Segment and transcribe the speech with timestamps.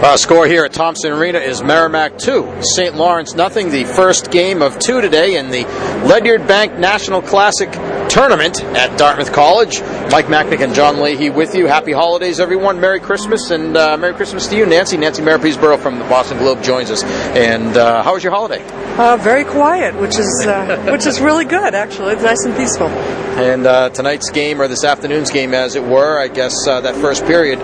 [0.00, 2.94] Uh, score here at Thompson Arena is Merrimack 2, St.
[2.94, 3.70] Lawrence nothing.
[3.70, 5.64] The first game of two today in the
[6.06, 7.68] Ledyard Bank National Classic
[8.08, 9.80] Tournament at Dartmouth College.
[10.12, 11.66] Mike Macknick and John Leahy with you.
[11.66, 12.80] Happy holidays, everyone.
[12.80, 14.96] Merry Christmas and uh, Merry Christmas to you, Nancy.
[14.96, 17.02] Nancy Marrapese-Burrell from the Boston Globe joins us.
[17.34, 18.64] And uh, how was your holiday?
[18.96, 21.74] Uh, very quiet, which is uh, which is really good.
[21.74, 22.86] Actually, it's nice and peaceful.
[22.86, 26.94] And uh, tonight's game, or this afternoon's game, as it were, I guess uh, that
[26.94, 27.58] first period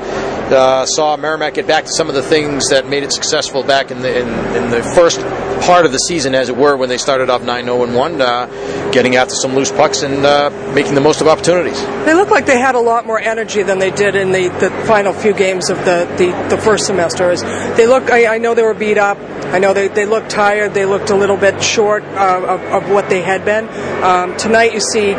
[0.52, 3.90] uh, saw Merrimack get back to some of the things that made it successful back
[3.90, 5.21] in the in, in the first
[5.63, 8.90] part of the season, as it were, when they started off 9 0 1, uh,
[8.93, 11.80] getting after some loose pucks and uh, making the most of opportunities.
[12.04, 14.71] They look like they had a lot more energy than they did in the, the
[14.86, 17.35] final few games of the, the, the first semester.
[17.77, 19.18] They look, I, I, know they were beat up.
[19.18, 20.75] I know they, they looked tired.
[20.75, 23.68] They looked a little bit short uh, of, of what they had been.
[24.02, 25.13] Um, tonight, you see,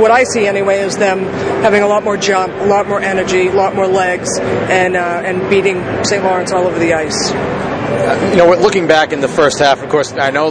[0.00, 1.20] what I see anyway, is them
[1.62, 5.22] having a lot more jump, a lot more energy, a lot more legs, and, uh,
[5.24, 6.22] and beating St.
[6.22, 7.49] Lawrence all over the ice.
[8.30, 10.50] You know, looking back in the first half, of course, I know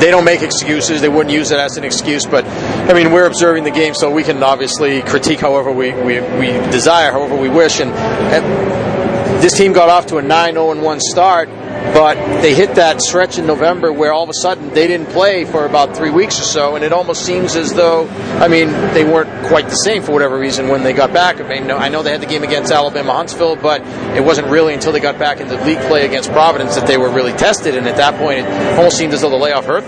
[0.00, 1.00] they don't make excuses.
[1.00, 4.10] They wouldn't use it as an excuse, but I mean, we're observing the game, so
[4.10, 7.80] we can obviously critique however we, we, we desire, however we wish.
[7.80, 11.48] And, and this team got off to a 9 0 1 start
[11.92, 15.44] but they hit that stretch in November where all of a sudden they didn't play
[15.44, 19.04] for about three weeks or so, and it almost seems as though, I mean, they
[19.04, 21.40] weren't quite the same for whatever reason when they got back.
[21.40, 23.80] I mean, I know they had the game against Alabama Huntsville, but
[24.16, 27.10] it wasn't really until they got back into league play against Providence that they were
[27.10, 29.84] really tested, and at that point, it almost seemed as though the layoff hurt.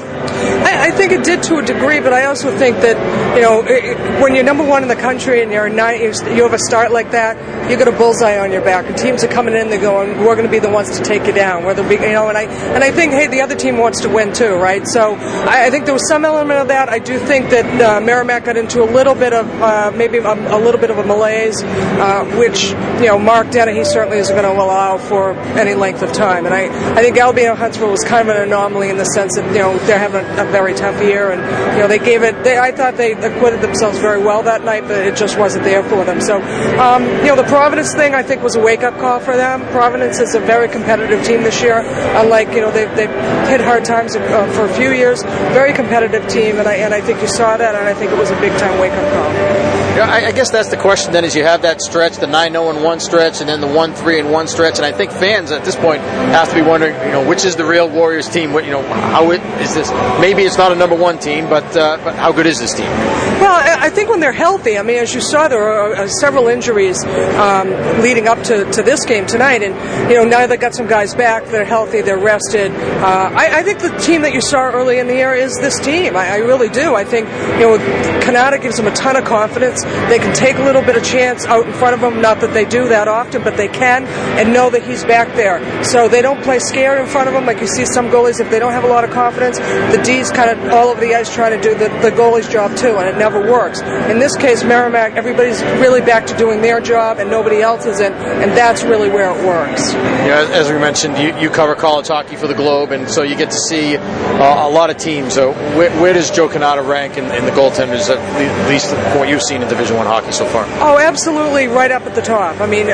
[0.65, 2.97] I, I think it did to a degree, but I also think that
[3.37, 6.53] you know it, when you're number one in the country and you're nine, you have
[6.53, 7.37] a start like that,
[7.71, 10.35] you get a bullseye on your back, and teams are coming in, they're going, we're
[10.35, 12.83] going to be the ones to take you down, whether you know, and I and
[12.83, 14.87] I think, hey, the other team wants to win too, right?
[14.87, 16.89] So I, I think there was some element of that.
[16.89, 20.33] I do think that uh, Merrimack got into a little bit of uh, maybe a,
[20.33, 22.71] a, little bit of a malaise, uh, which
[23.01, 26.47] you know Mark Dennehy certainly isn't going to allow for any length of time.
[26.47, 29.47] And I, I think Alabama Huntsville was kind of an anomaly in the sense that
[29.53, 31.41] you know they're having a very tough year, and
[31.75, 32.43] you know they gave it.
[32.45, 35.83] They, I thought they acquitted themselves very well that night, but it just wasn't there
[35.83, 36.21] for them.
[36.21, 36.41] So
[36.79, 39.63] um, you know the Providence thing I think was a wake up call for them.
[39.69, 41.85] Providence is a very competitive team this year
[42.19, 43.11] unlike you know they've, they've
[43.49, 45.23] hit hard times uh, for a few years.
[45.53, 48.19] Very competitive team, and I and I think you saw that, and I think it
[48.19, 49.58] was a big time wake up call.
[49.99, 51.13] Yeah, I, I, guess that's the question.
[51.13, 53.67] Then, is you have that stretch, the nine zero and one stretch, and then the
[53.67, 56.63] one three and one stretch, and I think fans at this point have to be
[56.63, 58.53] wondering, you know, which is the real Warriors team?
[58.53, 59.91] What you know, how it, is this?
[60.21, 63.28] Maybe it's not a number one team, but uh, but how good is this team?
[63.41, 66.49] Well, I think when they're healthy, I mean, as you saw, there were uh, several
[66.49, 67.71] injuries um,
[68.03, 71.15] leading up to, to this game tonight, and you know now they've got some guys
[71.15, 72.73] back, they're healthy, they're rested.
[72.73, 75.79] Uh, I, I, think the team that you saw early in the year is this
[75.79, 76.17] team.
[76.17, 76.97] I, I really do.
[76.97, 77.79] I think you know
[78.27, 79.85] Cannata gives them a ton of confidence.
[79.85, 82.21] They can take a little bit of chance out in front of him.
[82.21, 84.05] Not that they do that often, but they can,
[84.37, 85.85] and know that he's back there.
[85.85, 88.41] So they don't play scared in front of him like you see some goalies.
[88.41, 91.15] If they don't have a lot of confidence, the D's kind of all over the
[91.15, 93.81] ice trying to do the, the goalie's job too, and it never works.
[93.81, 98.13] In this case, Merrimack, everybody's really back to doing their job, and nobody else isn't,
[98.13, 99.93] and that's really where it works.
[99.93, 103.37] Yeah, as we mentioned, you, you cover college hockey for the Globe, and so you
[103.37, 105.35] get to see uh, a lot of teams.
[105.35, 109.43] So where, where, does Joe Cannata rank in, in the goaltenders, at least what you've
[109.43, 110.65] seen in Division One hockey so far?
[110.81, 112.61] Oh, absolutely, right up at the top.
[112.61, 112.87] I mean,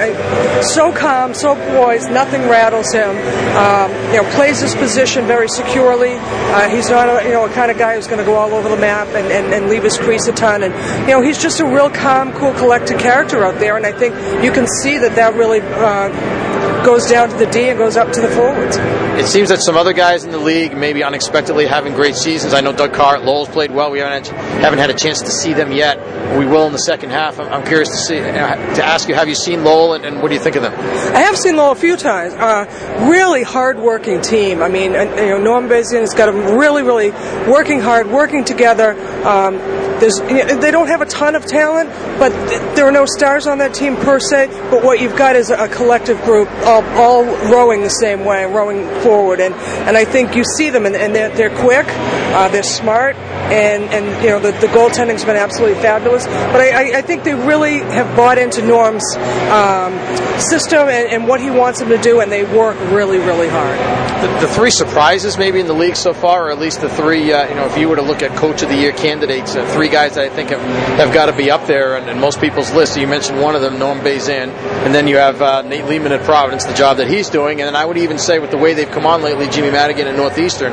[0.62, 3.10] so calm, so poised, nothing rattles him.
[3.56, 6.14] Um, you know, plays his position very securely.
[6.14, 8.52] Uh, he's not a, you know a kind of guy who's going to go all
[8.52, 10.62] over the map and, and, and leave his crease a ton.
[10.62, 13.76] And you know, he's just a real calm, cool, collected character out there.
[13.76, 14.14] And I think
[14.44, 15.60] you can see that that really.
[15.60, 16.43] Uh,
[16.84, 18.76] goes down to the D and goes up to the forwards.
[19.16, 22.52] It seems that some other guys in the league maybe unexpectedly having great seasons.
[22.52, 23.90] I know Doug Carr at Lowell's played well.
[23.90, 25.98] We haven't had, haven't had a chance to see them yet.
[26.36, 27.38] We will in the second half.
[27.38, 30.34] I'm, curious to see to ask you: Have you seen Lowell, and, and what do
[30.34, 30.72] you think of them?
[31.14, 32.34] I have seen Lowell a few times.
[32.34, 32.66] Uh,
[33.08, 34.60] really hard-working team.
[34.60, 37.10] I mean, you know, Norm Bazin has got them really, really
[37.48, 38.92] working hard, working together.
[39.24, 39.58] Um,
[40.00, 42.30] there's, they don't have a ton of talent, but
[42.74, 44.48] there are no stars on that team per se.
[44.70, 48.86] But what you've got is a collective group, all, all rowing the same way, rowing
[49.02, 49.40] forward.
[49.40, 53.16] And, and I think you see them, and, and they're, they're quick, uh, they're smart,
[53.16, 56.26] and, and you know the, the goaltending's been absolutely fabulous.
[56.26, 59.92] But I, I, think they really have bought into Norm's um,
[60.40, 63.78] system and, and, what he wants them to do, and they work really, really hard.
[64.22, 67.32] The, the three surprises maybe in the league so far, or at least the three,
[67.32, 69.66] uh, you know, if you were to look at Coach of the Year candidates, uh,
[69.74, 70.60] three guys that I think have,
[70.98, 72.96] have got to be up there in, in most people's list.
[72.96, 76.22] You mentioned one of them, Norm Bazin, and then you have uh, Nate Leaman at
[76.24, 78.90] Providence, the job that he's doing, and I would even say with the way they've
[78.90, 80.72] come on lately, Jimmy Madigan at Northeastern,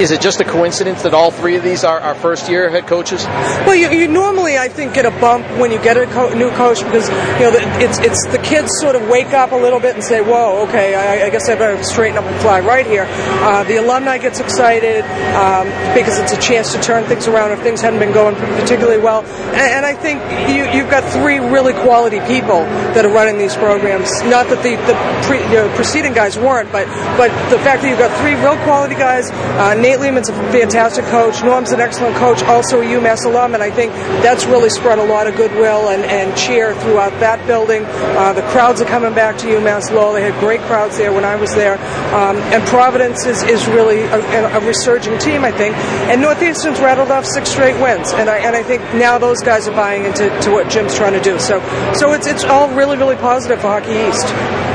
[0.00, 2.68] is it just a coincidence that all three of these are, our, our first year
[2.70, 3.24] head coaches?
[3.66, 6.50] Well, you, you normally, I think, get a bump when you get a co- new
[6.52, 9.94] coach because you know it's it's the kids sort of wake up a little bit
[9.94, 13.06] and say, "Whoa, okay, I, I guess I better straighten up and fly right here."
[13.08, 15.04] Uh, the alumni gets excited
[15.34, 19.02] um, because it's a chance to turn things around if things hadn't been going particularly
[19.02, 19.24] well.
[19.24, 22.62] And, and I think you, you've got three really quality people
[22.94, 24.10] that are running these programs.
[24.22, 24.94] Not that the, the
[25.24, 26.86] pre, you know, preceding guys weren't, but
[27.16, 29.30] but the fact that you've got three real quality guys.
[29.30, 31.42] Uh, Nate Leaman's a fantastic coach.
[31.42, 35.04] Norm's an excellent coach, also a UMass alum, and I think that's really spread a
[35.04, 37.84] lot of goodwill and, and cheer throughout that building.
[37.84, 40.14] Uh, the crowds are coming back to UMass Lowell.
[40.14, 41.74] They had great crowds there when I was there.
[42.14, 45.76] Um, and Providence is, is really a, a, resurging team, I think.
[46.10, 49.68] And Northeastern's rattled off six straight wins, and I and I think now those guys
[49.68, 51.38] are buying into to what Jim's trying to do.
[51.38, 51.60] So
[51.94, 54.26] so it's it's all really really positive for Hockey East.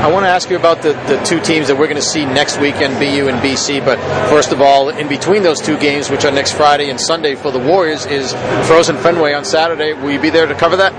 [0.06, 2.26] I want to ask you about the, the two teams that we're going to see
[2.26, 3.82] next weekend, BU and BC.
[3.82, 3.96] But
[4.28, 7.50] first of all, in between those two games, which are next Friday and Sunday for
[7.50, 8.34] the Warriors, is
[8.68, 9.94] Frozen Fenway on Saturday.
[9.94, 10.92] Will you be there to cover that?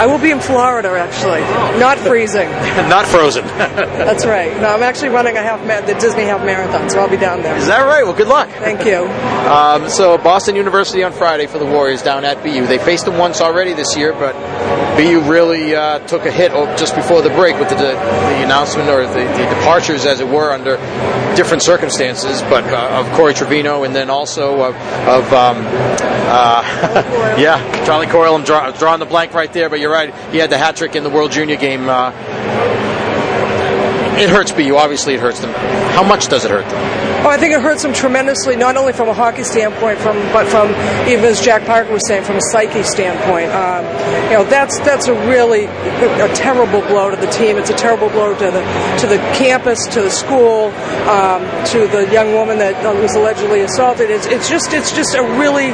[0.00, 1.38] I will be in Florida, actually.
[1.78, 2.50] Not freezing.
[2.90, 3.46] Not frozen.
[3.46, 4.52] That's right.
[4.60, 7.42] No, I'm actually running a half ma- the Disney half marathon, so I'll be down
[7.44, 7.56] there.
[7.56, 8.02] Is that right?
[8.02, 8.48] Well, good luck.
[8.48, 9.06] Thank you.
[9.50, 12.66] Um, so Boston University on Friday for the Warriors down at BU.
[12.66, 14.36] They faced them once already this year, but
[14.96, 19.06] BU really uh, took a hit just before the break with the, the announcement or
[19.06, 20.76] the, the, departures, as it were, under
[21.36, 24.76] different circumstances, but uh, of Corey Trivino and then also of,
[25.08, 25.64] of um,
[26.32, 28.34] uh, yeah, Charlie Coyle.
[28.34, 30.14] I'm draw, drawing the blank right there, but you're right.
[30.32, 31.88] He had the hat trick in the World Junior game.
[34.20, 34.76] Uh, it hurts BU.
[34.76, 35.52] Obviously, it hurts them.
[35.52, 37.10] How much does it hurt them?
[37.22, 40.46] Oh, I think it hurts them tremendously, not only from a hockey standpoint, from but
[40.46, 40.70] from
[41.06, 43.50] even as Jack Parker was saying, from a psyche standpoint.
[43.52, 43.84] Um,
[44.32, 47.58] you know, that's that's a really a terrible blow to the team.
[47.58, 48.62] It's a terrible blow to the
[49.00, 50.72] to the campus, to the school,
[51.12, 51.44] um,
[51.76, 54.10] to the young woman that was allegedly assaulted.
[54.10, 55.72] It's, it's just it's just a really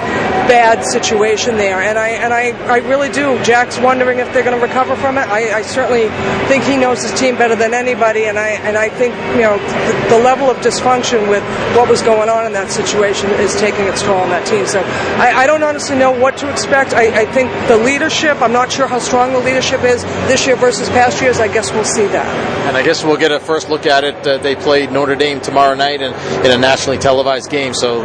[0.50, 3.40] bad situation there, and I and I, I really do.
[3.44, 5.28] Jack's wondering if they're going to recover from it.
[5.28, 6.08] I, I certainly
[6.48, 9.56] think he knows his team better than anybody, and I and I think you know
[9.58, 11.42] the, the level of dysfunction with
[11.76, 14.66] what was going on in that situation is taking its toll on that team.
[14.66, 16.94] So I, I don't honestly know what to expect.
[16.94, 20.56] I, I, think the leadership, I'm not sure how strong the leadership is this year
[20.56, 21.38] versus past years.
[21.38, 22.26] I guess we'll see that.
[22.66, 24.26] And I guess we'll get a first look at it.
[24.26, 26.12] Uh, they play Notre Dame tomorrow night in,
[26.44, 28.02] in a nationally televised game, so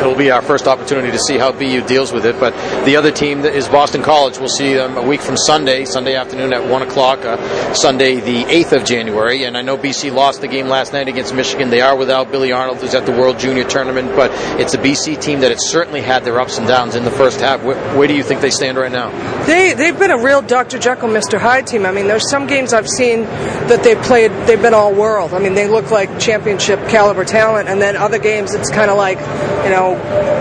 [0.00, 2.38] it'll be our first opportunity to see how BU deals with it.
[2.38, 2.54] But
[2.84, 4.38] the other team is Boston College.
[4.38, 8.44] We'll see them a week from Sunday, Sunday afternoon at 1 o'clock, uh, Sunday the
[8.44, 9.44] 8th of January.
[9.44, 11.70] And I know BC lost the game last night against Michigan.
[11.70, 14.30] They are without Billy Arnold, who's at the World Junior Tournament, but
[14.60, 17.40] it's a BC team that has certainly had their ups and downs in the first
[17.40, 17.62] half.
[17.62, 19.10] Where, where, do you think they stand right now?
[19.46, 20.78] They they've been a real Dr.
[20.78, 21.38] Jekyll, Mr.
[21.38, 21.86] Hyde team.
[21.86, 24.30] I mean, there's some games I've seen that they've played.
[24.46, 25.34] They've been all world.
[25.34, 28.96] I mean, they look like championship caliber talent, and then other games it's kind of
[28.96, 29.18] like,
[29.64, 29.94] you know,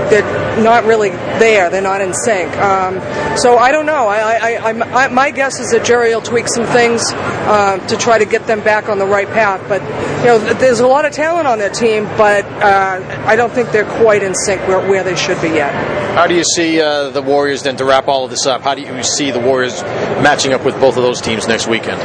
[0.09, 1.69] they're not really there.
[1.69, 2.51] They're not in sync.
[2.57, 2.99] Um,
[3.37, 4.07] so I don't know.
[4.07, 8.17] I, I, I, my guess is that Jerry will tweak some things uh, to try
[8.17, 9.63] to get them back on the right path.
[9.67, 9.81] But
[10.19, 13.71] you know, there's a lot of talent on that team, but uh, I don't think
[13.71, 15.73] they're quite in sync where, where they should be yet.
[16.15, 18.61] How do you see uh, the Warriors then to wrap all of this up?
[18.61, 19.81] How do you see the Warriors
[20.23, 22.01] matching up with both of those teams next weekend?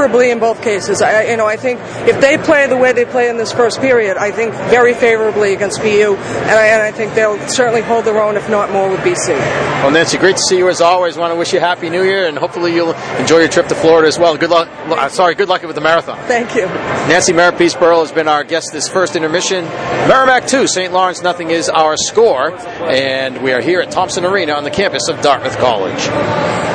[0.00, 1.02] Favorably in both cases.
[1.02, 3.82] I, you know, I think if they play the way they play in this first
[3.82, 8.06] period, I think very favorably against BU, and I, and I think they'll certainly hold
[8.06, 9.28] their own, if not more, with BC.
[9.28, 11.18] Well, Nancy, great to see you as always.
[11.18, 13.74] Want to wish you a happy New Year, and hopefully you'll enjoy your trip to
[13.74, 14.38] Florida as well.
[14.38, 14.70] Good luck.
[14.70, 16.16] Uh, sorry, good luck with the marathon.
[16.26, 16.64] Thank you.
[16.64, 19.66] Nancy Marrapese-Burrell has been our guest this first intermission.
[19.66, 20.94] Merrimack 2, St.
[20.94, 22.54] Lawrence nothing is our score,
[22.88, 26.69] and we are here at Thompson Arena on the campus of Dartmouth College.